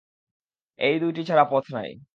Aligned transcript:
এই 0.79 0.95
দুইটি 0.99 1.21
ছাড়া 1.25 1.45
পথ 1.51 1.65
নাই। 1.73 1.89